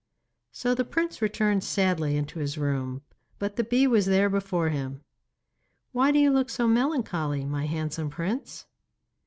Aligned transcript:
So 0.51 0.73
the 0.73 0.83
prince 0.83 1.21
returned 1.21 1.63
sadly 1.63 2.17
into 2.17 2.39
his 2.39 2.57
room, 2.57 3.03
but 3.37 3.55
the 3.55 3.63
bee 3.63 3.85
was 3.85 4.07
there 4.07 4.31
before 4.31 4.69
him. 4.69 5.01
'Why 5.91 6.09
do 6.09 6.17
you 6.17 6.31
look 6.31 6.49
so 6.49 6.67
melancholy, 6.67 7.45
my 7.45 7.67
handsome 7.67 8.09
Prince? 8.09 8.65